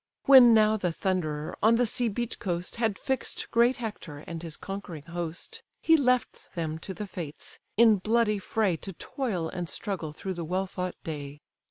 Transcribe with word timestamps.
When 0.25 0.51
now 0.51 0.77
the 0.77 0.91
Thunderer 0.91 1.55
on 1.61 1.75
the 1.75 1.85
sea 1.85 2.07
beat 2.09 2.39
coast 2.39 2.77
Had 2.77 2.97
fix'd 2.97 3.45
great 3.51 3.77
Hector 3.77 4.17
and 4.25 4.41
his 4.41 4.57
conquering 4.57 5.03
host, 5.03 5.61
He 5.79 5.95
left 5.95 6.51
them 6.55 6.79
to 6.79 6.95
the 6.95 7.05
fates, 7.05 7.59
in 7.77 7.97
bloody 7.97 8.39
fray 8.39 8.77
To 8.77 8.93
toil 8.93 9.47
and 9.49 9.69
struggle 9.69 10.11
through 10.11 10.33
the 10.33 10.43
well 10.43 10.65
fought 10.65 10.95
day. 11.03 11.41